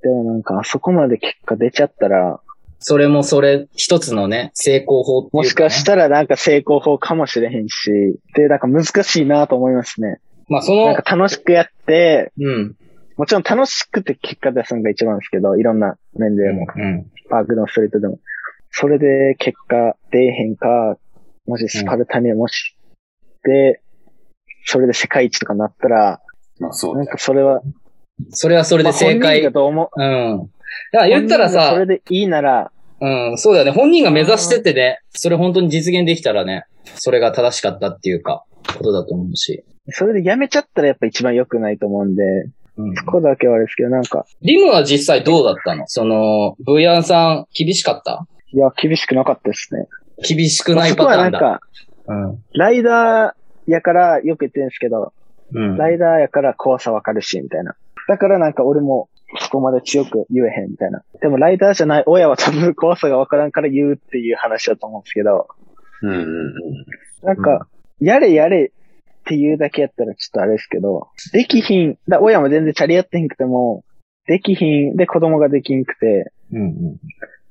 [0.02, 2.40] でもなんかあそこまで結果出ちゃったら、
[2.78, 5.38] それもそれ一つのね、成功法っていうか、ね。
[5.38, 7.90] もしかしたらなんか成功法かもしれへんし、
[8.34, 10.20] で、なんか難しいなと思いますね。
[10.48, 12.76] まあそのなんか、楽しくやって、うん。
[13.16, 17.06] もちろん楽しくて結果出すのが一番ですけど、いろんな面でも、うん。
[17.30, 18.18] パークでもストリートでも。
[18.70, 20.98] それで結果出えへんか、
[21.46, 22.76] もしスパルタにもし、
[23.42, 23.80] で、
[24.66, 26.18] それで世界一とかなったら、なん
[26.60, 27.62] まあそうだよかそれは、
[28.30, 29.42] それはそれで正解。
[29.42, 30.02] がどう思う？
[30.02, 30.50] うん。
[30.92, 33.70] だから言ったらさそれ、でいいなら、うん、そうだよね。
[33.70, 38.44] 本人が目指しててね、それ本当に実現できたらね、それが正しかったっていうか、
[38.76, 39.64] ことだと思うし。
[39.90, 42.22] それでやめちゃったらやっぱ一番良くないと思うんで、
[42.78, 45.84] うん、そこだけはあれですけど、なんか、リムは実際どうだったの？
[45.86, 48.26] その、ブイアンさん厳しかった？
[48.52, 49.86] いや、厳しくなかったですね。
[50.26, 51.38] 厳しくまあそこないパターンだ。
[51.38, 51.66] はなんか、
[52.08, 52.44] うん。
[52.54, 53.32] ライダー
[53.66, 55.12] やからよく言ってるんですけど、
[55.52, 55.76] うん。
[55.76, 57.76] ライダーやから怖さわかるし、みたいな。
[58.08, 59.08] だからなんか俺も
[59.40, 61.02] そこまで強く言えへんみたいな。
[61.20, 65.48] でもライダーじゃない親は多分怖さがわからんから言うっていう話だと思うんですけど、
[66.02, 66.24] うんうんうん。
[67.22, 67.68] なんか、
[68.00, 73.84] やれやれっていうだけやったらちょっとあれですけど、できひん、だ親も全然チャリやってへんくても、
[74.26, 77.00] できひんで子供ができんくて、うんうん。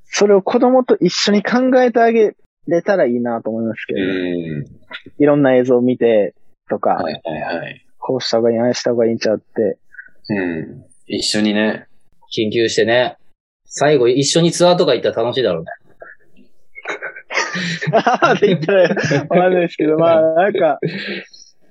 [0.05, 2.35] それを子供と一緒に考えてあげ
[2.67, 4.65] れたらいいなと思いますけど、うん。
[5.17, 6.33] いろんな映像を見て
[6.69, 7.85] とか、はいはいはい。
[7.99, 9.77] こうした方がいい、ああした方がいいんちゃうって。
[10.29, 10.85] うん。
[11.07, 11.87] 一緒にね。
[12.35, 13.17] 緊急してね。
[13.65, 15.71] 最後一緒にツアーとか行ったら楽しいだろうね。
[18.35, 18.95] って言ったらわ
[19.27, 20.79] かんないですけど、 まあ、なんか、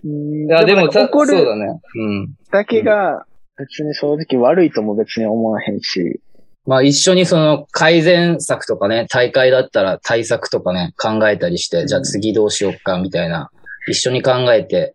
[0.05, 1.81] うんいや、でもた、怒るそうだね。
[1.97, 2.35] うん。
[2.51, 3.27] だけが、
[3.57, 6.21] 別に正直悪いとも別に思わへんし、
[6.67, 13.51] まあ一緒にその改善策とかね、大会だったら対策とかね、考えたりして、じゃあ次どうしようかみたいな、
[13.89, 14.95] 一緒に考えて、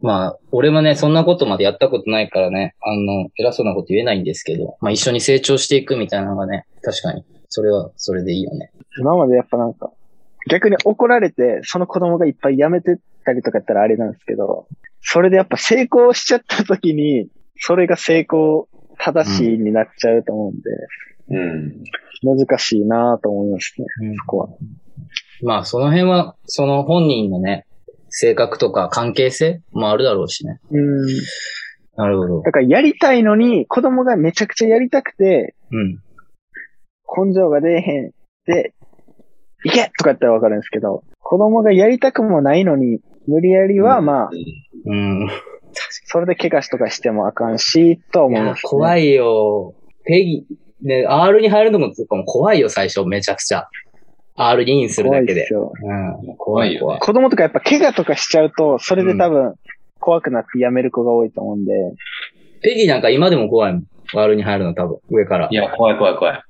[0.00, 8.72] まあ、俺もね、そんなことまでやったことないからね、あの、偉そうなこと言えないんですけど、まあ一緒に成長していくみたいなのがね、確かに、それは、それでいいよね。
[8.98, 9.92] 今までやっぱなんか、
[10.48, 14.66] 逆に怒られて、その子供がいっぱい辞めてったりとかやったらあれなんですけど、
[15.00, 20.70] それでやっぱ成功しちゃった時に、それが成功正しいになっちゃうと思うんで、
[21.28, 22.36] うん。
[22.36, 23.86] 難しいなと思いますね、
[24.18, 24.48] そこは。
[25.42, 27.66] まあその辺は、その本人のね、
[28.08, 30.60] 性格とか関係性もあるだろうしね。
[30.70, 31.06] うん。
[31.96, 32.42] なるほど。
[32.42, 35.98] だからやりたいのに、子供がめちゃくちゃやりたくて、うん。
[37.28, 38.10] 根性が出えへん。
[38.46, 38.74] で、
[39.64, 44.30] 行けとかやったらわかるんですけど、子供がやりたくもないのに、無理やりはまあ、
[44.86, 45.28] うん。
[46.06, 48.68] それで怪我しとかしてもあかんし、とは思いいやます、ね。
[48.68, 49.74] 怖いよ。
[50.04, 50.46] ペギ、
[50.82, 51.92] ね、R に入るのも
[52.24, 53.68] 怖いよ、最初、めちゃくちゃ。
[54.36, 55.70] R にインするだけで怖い。
[56.26, 56.36] うん。
[56.36, 57.00] 怖いよ、怖い。
[57.00, 59.54] 子供とかやっぱ怪我とかしちゃうと、それで多分、
[59.98, 61.72] 怖くなってやめる子が多いと思うんで、
[62.62, 63.84] ペギなんか今でも怖いもん。
[64.14, 65.54] R に入るの多分、上からい。
[65.54, 66.42] や、怖い怖い怖い。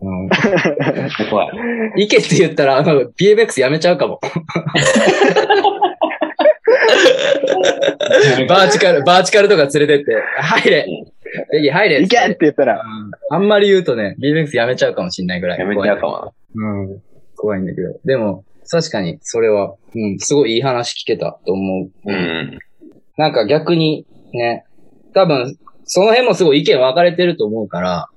[0.00, 0.28] うん。
[1.30, 1.48] 怖い。
[1.96, 4.20] 行けって言ったら、あの BMX やめちゃうかも。
[8.48, 10.86] バーチカル、バーチカルとか連れてって、入れ
[11.52, 15.58] ペギ入れ行けって言ったら、うんあんまり言うとね、BMX やめちゃうかもしんないぐらい。
[15.58, 16.80] やめてやかもな。
[16.80, 17.02] うん。
[17.36, 17.98] 怖いんだけど。
[18.04, 22.10] でも、確かに、それは、うん、すごいいい話聞けたと思う。
[22.10, 22.58] うん。
[23.16, 24.64] なんか逆に、ね、
[25.14, 28.08] 多分、その辺もすごい意見分かれてると思うから、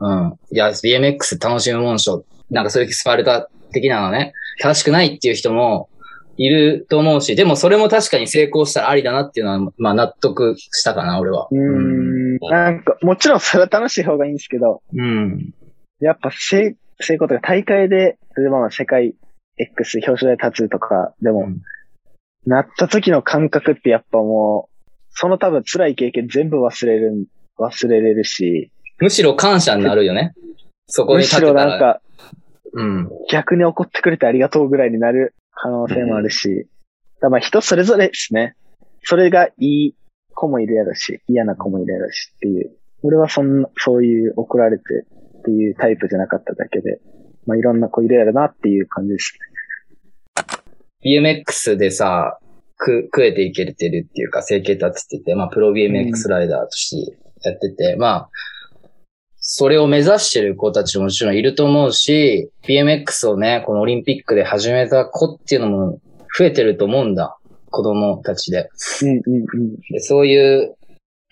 [0.00, 0.38] うん。
[0.50, 2.24] いや、BMX 楽しむもんしょ。
[2.50, 5.88] なんかそういうスパルタ的なのね、正しくないっていう人も
[6.44, 11.48] いると思うし、でもそれも確かに成功したらありだなっていうのは、まあ納得したかな、俺は。
[11.50, 15.52] うーん、なんか、もちろんそれは楽しい方がいいんですけど、うん。
[16.00, 19.14] やっぱ成成功とか大会で、例えばまあ世界
[19.58, 21.62] X 表彰台立つとかでも、うん
[22.46, 27.28] なった時の感覚ってやっぱもう、その多分辛い経験全部忘れる、
[27.58, 30.32] 忘れれるし、むしろ感謝になるよね。
[30.86, 31.64] そこにむし立てたら。
[31.64, 32.00] ろなんか
[32.74, 33.08] うん。
[33.30, 36.68] 逆に怒ってくれてありがとうぐらいになる可能性もあるし、
[37.20, 38.56] だまあ人それぞれですね。
[39.04, 39.94] それがいい
[40.34, 42.76] 子もいるやろし、嫌な子もいるやろしっていう。
[43.02, 44.84] 俺はそんな、そういう怒られて
[45.38, 47.00] っていうタイプじゃなかっただけで、
[47.46, 49.52] まあいろんな子いるやろなっていう感じですね。
[51.04, 52.38] BMX でさ、
[52.82, 58.30] く、食えていけてるっていうか、生計立ててて、まあ、プロ BMX ライダーとしてやってて、まあ、
[59.44, 66.00] それを目指してる子たちももちろんいると思うし、BMX をね、このオリンピックで始めた子っていうのも
[66.38, 67.36] 増えてると思うんだ。
[67.70, 68.70] 子供たちで。
[69.02, 69.76] うんうんうん。
[69.90, 70.76] でそういう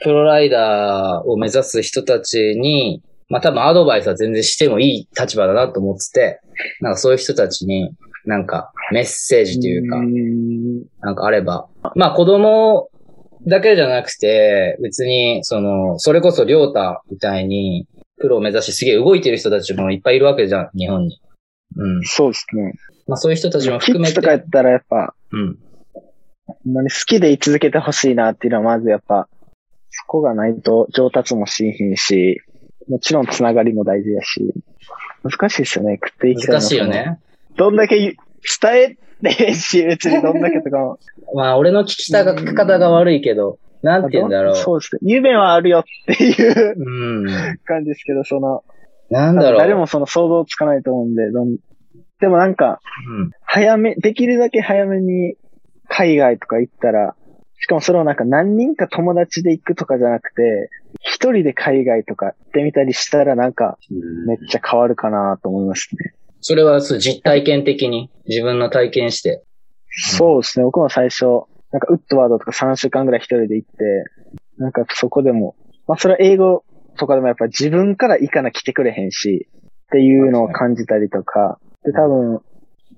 [0.02, 6.40] プロライダーを目指す人たちに、まあ多分アドバイスは全然してもいい立場だなと思ってて、
[6.80, 7.94] なんかそういう人たちに
[8.24, 11.68] なんかメッセージというか、んなんかあれば。
[11.94, 12.90] まあ子供
[13.46, 17.86] だけじゃなくて、別に、その、それこそりょうたみたいに、
[18.20, 21.20] プロを目指してすげえ動いてる人たちもいっぱいいるわけじゃん、日本に。
[21.76, 22.02] うん。
[22.04, 22.74] そうですね。
[23.06, 24.10] まあそういう人たちも含めて。
[24.10, 25.58] ズとかやったらやっぱ、うん。
[26.46, 29.28] ほんまに好きで居続けてほしいなっていうのはまずやっぱ、
[29.90, 32.40] そこがないと上達もしんひんし、
[32.88, 34.52] もちろんつながりも大事やし、
[35.22, 36.86] 難しいですよね、食っていきたいの難しいよ。
[36.86, 37.20] ね。
[37.56, 38.16] どんだけ伝
[38.74, 40.98] えてし、別にどんだけとかも。
[41.34, 44.56] まあ俺の聞きた方が悪いけど、なんて言うんだろう。
[44.56, 45.00] そうですね。
[45.02, 47.26] 夢はあるよっていううん。
[47.64, 48.62] 感じですけど、その、
[49.10, 49.60] なんだろう。
[49.60, 51.56] 誰もその想像つかないと思うんで、どん
[52.20, 53.30] でもなんか、うん。
[53.42, 55.36] 早め、できるだけ早めに
[55.88, 57.14] 海外とか行ったら、
[57.58, 63.78] しかもそれをなんか何人か友達で行くとかじゃなくて、一人で海外とか行ってみたりしたらなんか
[64.26, 66.14] めっちゃ変わるかなと思いますね。
[66.40, 69.42] それはそう実体験的に自分の体験して。
[69.90, 70.64] そうですね。
[70.64, 74.04] 僕も最初、なんかウッドワードとか3週間ぐらい一人で行って、
[74.58, 75.56] なんかそこでも、
[75.86, 76.64] まあそれは英語
[76.96, 82.40] とかでもやっぱ自分から行かな来てくれへんし、っていうのを感じたりとか、で多分、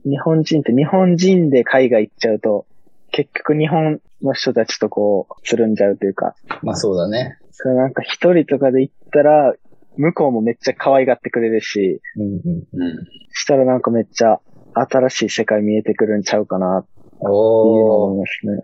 [0.05, 2.67] 日本人って日本人で海外行っちゃうと、
[3.13, 7.39] 結局日本の人たちとこう、つるんじゃうというか、まあそうだね。
[7.51, 9.55] それなんか一人とかで行ったら、
[9.97, 12.83] 向こうもめっちゃ可愛がってくれるし、うんうん。
[12.83, 13.09] うん。
[13.33, 14.41] したらなんかめっちゃ
[14.75, 16.87] 新しい世界見えてくるんちゃうかなっ
[17.25, 18.07] おー。
[18.07, 18.63] 思いますね。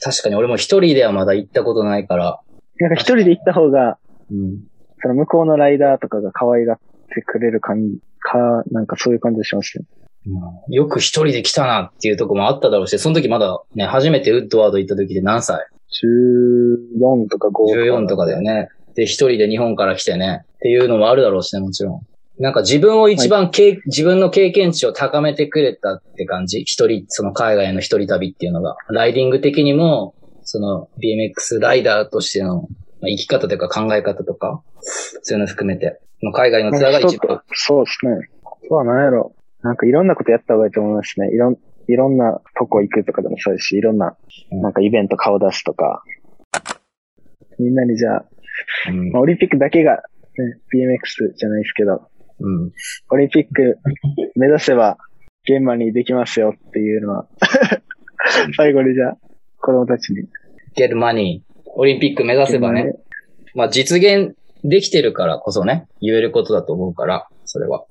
[0.00, 2.40] 確かに俺も一人ではまだ行ったことないから。
[2.80, 3.98] なんか一人で行った方が、
[4.30, 4.60] うん。
[5.00, 6.78] その向こうのライダーとかが可愛がっ
[7.14, 9.84] てくれる感じか、なんかそういう感じがしますね。
[10.68, 15.66] よく一人で来たなっていうとこもあっただろうし、その時まだね、初めてウッドワード行った時で何歳
[17.00, 18.68] ？14とか5 ?14 とかだよね。
[18.94, 20.42] で、一人で日本から来てね。
[20.44, 22.00] っていうのもあるだろうしね、もちろん。
[22.38, 26.62] なんか自分を一番経、自分の経験値を高めてくれたって感じ？
[26.62, 28.76] 一人、その海外の一人旅っていうのが。
[28.88, 37.42] ライディング的にも、その BMX ライダーとしての、まあ、生き方というか考え方とか、そういうの含めて、まあ海外のツアーが一番。
[37.52, 38.28] そうですね。
[38.68, 39.34] そうはなんやろ。
[39.62, 41.30] なんかいろんなことやった方がいいと思いますね。
[41.32, 41.56] いろん、
[41.88, 44.16] いろんなとこ行くとかでもそうですし、いろんな、
[44.50, 46.02] なんかイベント顔出すとか。
[47.58, 48.24] みんなにじゃあ、
[48.88, 50.00] うんまあ、オリンピックだけが、ね、
[50.74, 52.08] BMX じゃないですけど、
[52.42, 52.72] うん。
[53.10, 53.78] オリンピック
[54.36, 54.98] 目指せば
[55.44, 57.26] 現場にできますよっていうのは、
[58.56, 59.18] 最後にじゃあ、
[59.60, 60.28] 子供たちに。
[60.76, 61.42] get money。
[61.74, 62.94] オリンピック目指せばね。
[63.54, 67.84] まあ実現できてるからこそね、言えることだと思うから、それは。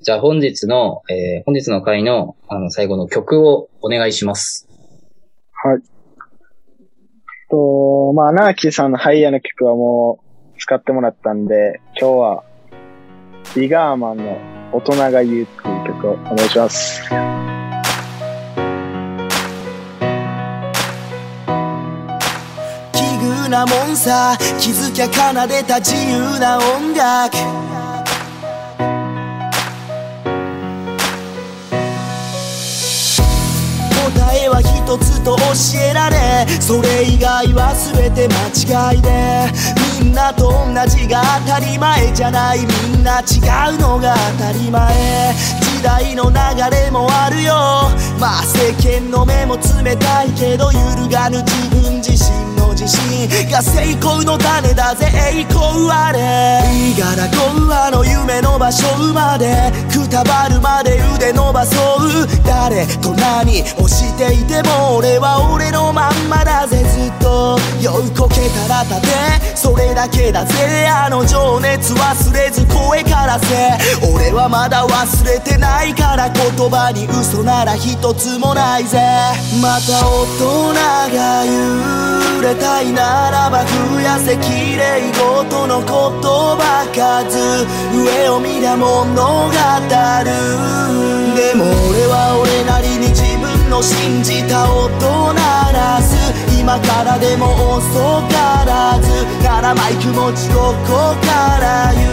[0.00, 4.68] じゃあ本日の、えー本日の回の、あの、最後の曲をお願いします。
[5.52, 5.82] はい。
[7.52, 10.18] と、まあ、ナーキーさんのハイヤーの曲はも
[10.56, 12.44] う使ってもらったんで、今日は、
[13.54, 14.38] ビガーマンの
[14.72, 17.02] 大人が言うっていう曲をお願いします。
[22.92, 24.36] 奇遇なもんさ。
[24.58, 27.36] 気づきゃ奏でた自由な音楽。
[34.14, 35.42] 答えは一つと教
[35.90, 39.91] えられそれ以外は全て間違いで。
[40.02, 46.36] みんなと同じが当たり前じゃないみんな違うのが当たり前時代の流
[46.76, 47.54] れもあるよ
[48.18, 55.06] まあ世間の目も冷たいけど揺るがぬ自分自身の自信が成功の種だぜ。
[55.14, 56.18] 栄光あれ。
[56.74, 59.72] いいからゴーアの夢の場所まで。
[59.88, 62.26] くたばるまで腕伸ばそう。
[62.44, 62.84] 誰？
[63.00, 66.78] と何をしていても俺は俺のまんまだぜ。
[66.78, 69.56] ずっと酔いこけたら立て。
[69.56, 70.88] それだけだぜ。
[70.88, 73.78] あの情熱忘れず声からせ。
[74.12, 78.98] 俺はまだ忘れてないから言葉に嘘なら一つもないぜ。
[79.62, 80.74] また大人
[81.14, 82.71] が揺れた。
[82.80, 90.32] いならば増やせ綺麗事の言葉数上を見りゃ物語る。
[91.36, 96.16] でも俺は俺なりに自分の信じた音鳴らす。
[96.58, 97.92] 今からでも遅
[98.32, 99.12] からず。
[99.52, 102.08] ならマイク持ちここから言う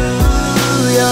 [0.94, 1.06] よ、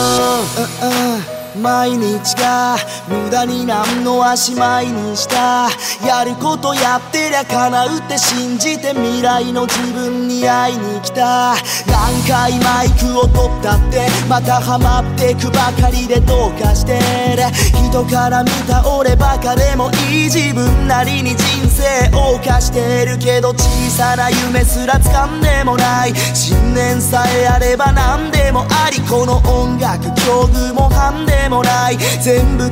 [0.82, 5.70] うんうん毎日が無駄に何の足前にした
[6.06, 11.56] やることやってりゃ叶うって信じて未来の自分に会いに来た
[11.88, 17.00] 何回マイクを取ったってまたハマってくばかりでどうかして
[17.36, 17.44] る
[17.90, 31.98] 人から見た俺バカでもいい自分なりに人生謳歌してるけど小さな夢すら掴んでもない信念さえあれば何でもありこの音楽境遇もハンでもない。
[32.22, 32.72] 全部覆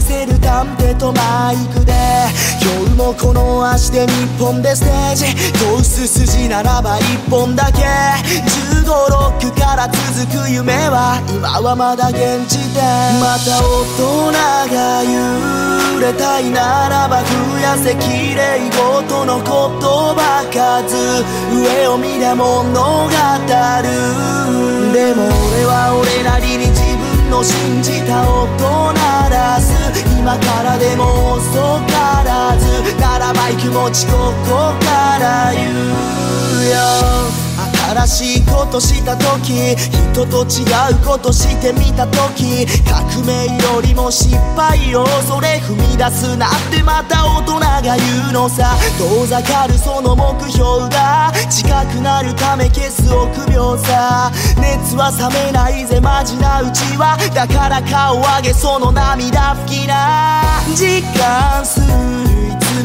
[0.00, 1.92] せる探偵とマイクで。
[2.62, 5.34] 今日もこの足で日本でステージ。
[5.58, 7.82] 通す筋ならば一本だけ。
[7.82, 12.80] 15ロックから続く夢は今はまだ現地で。
[13.18, 14.30] また大人
[14.70, 20.94] が揺れたいならば増やせ綺麗事の言葉数
[21.52, 23.10] 上を見りゃ物語
[23.82, 24.92] る。
[24.92, 26.85] でも俺は俺なりに
[27.30, 29.72] の信じた音鳴らす
[30.18, 31.52] 今からでも遅
[31.86, 35.76] からずならバイク持ちここから言う
[36.70, 37.45] よ。
[38.04, 39.74] 新しいことした時
[40.12, 48.76] 人と違うことしてみた時革命よりも失敗をそれ踏み出すなってまた大人が言うのさ。
[48.98, 54.30] 遠ざかるその目標が近くなるため消す臆病さ。
[54.58, 56.00] 熱は冷めないぜ。
[56.00, 57.16] マジなうちは。
[57.34, 60.42] だから顔上げその涙拭きな。
[60.74, 62.05] 時間する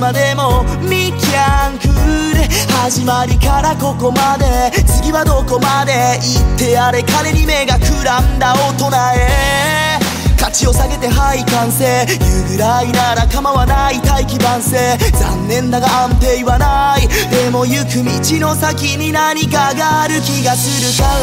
[0.02, 1.86] までもミキャンク
[2.34, 2.50] で
[2.82, 10.00] 始まりからここまで次はどこまで行ってやれ彼に目がくらんだ大人へ。
[10.40, 14.98] 価値を下げてはい完成言うぐらいなら構わない大器晩成。
[15.20, 17.08] 残念だが安定はない。
[17.30, 18.10] でも行く道
[18.42, 21.14] の先に何かがある気がするか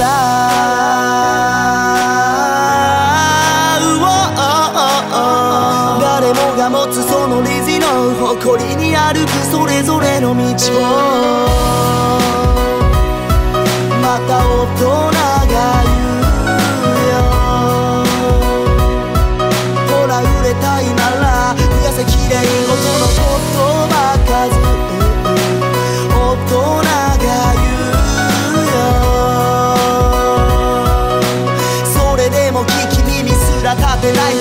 [2.14, 2.17] ら。
[6.28, 10.44] 誰もが持つそのリズの誇りに歩くそれぞれの道を。
[14.02, 15.08] また大人が
[15.84, 17.16] 言うよ。
[19.88, 23.24] ほら売れたいなら増やせきれい事の言
[23.88, 23.96] 葉
[24.28, 24.28] 数。
[26.12, 26.12] 大
[26.44, 27.64] 人が言
[28.52, 28.78] うよ。
[31.86, 34.36] それでも聞き耳すら立てない